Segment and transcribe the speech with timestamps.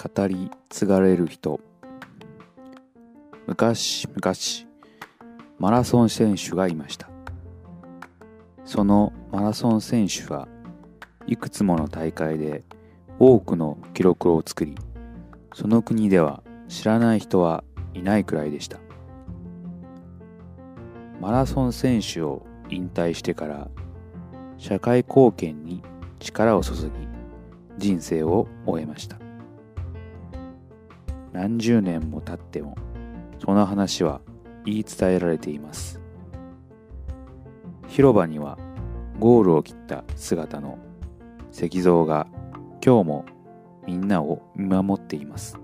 [0.00, 1.58] 語り継がれる人。
[3.48, 4.68] 昔々
[5.58, 7.10] マラソン選手がいました。
[8.64, 10.46] そのマラソン選手は
[11.26, 12.62] いくつもの大会で
[13.18, 14.76] 多くの記録を作り
[15.54, 18.78] その国では知らない人はいないくらいでした。
[21.20, 23.68] マラソン選手を引退してから
[24.58, 25.82] 社会貢献に
[26.20, 26.90] 力を注ぎ
[27.78, 29.27] 人生を終えました。
[31.32, 32.76] 何十年も経っても
[33.44, 34.20] その話は
[34.64, 36.00] 言い伝えられています。
[37.88, 38.58] 広場には
[39.18, 40.78] ゴールを切った姿の
[41.52, 42.26] 石像が
[42.84, 43.24] 今日も
[43.86, 45.58] みんなを見守っています。